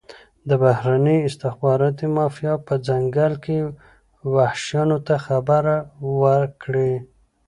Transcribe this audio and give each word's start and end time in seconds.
د 0.47 0.49
بهرني 0.63 1.17
استخباراتي 1.29 2.07
مافیا 2.17 2.53
په 2.67 2.73
ځنګل 2.87 3.33
کې 3.43 3.57
وحشیانو 4.35 4.97
ته 5.07 5.15
خبره 5.25 5.75
وکړي. 6.21 6.93